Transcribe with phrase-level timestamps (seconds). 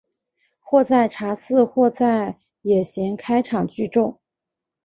[0.59, 4.19] 或在茶肆或在野闲开场聚众。